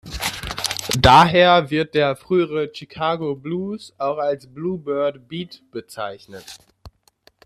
[0.99, 6.57] Daher wird der frühe Chicago Blues auch als "Bluebird Beat" bezeichnet.